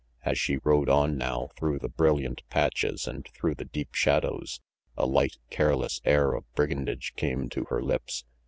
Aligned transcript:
As 0.25 0.39
she 0.39 0.57
rode 0.63 0.89
on 0.89 1.15
now 1.15 1.49
through 1.55 1.77
the 1.77 1.87
brilliant 1.87 2.41
patches 2.49 3.05
and 3.07 3.23
through 3.35 3.53
the 3.53 3.65
deep 3.65 3.93
shadows, 3.93 4.59
a 4.97 5.05
light, 5.05 5.37
careless 5.51 6.01
air 6.05 6.33
of 6.33 6.51
brigandage 6.55 7.13
came 7.15 7.49
to 7.49 7.65
her 7.65 7.83
lips. 7.83 8.25